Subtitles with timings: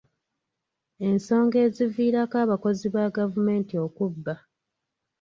[1.07, 4.33] Ensonga eziviirako abakozi ba gavumenti okubba.